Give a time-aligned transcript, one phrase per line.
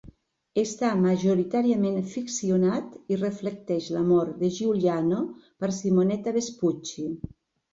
[0.59, 5.21] Està majoritàriament ficcionat i reflecteix l'amor de Giuliano
[5.63, 7.07] per Simonetta Vespucci.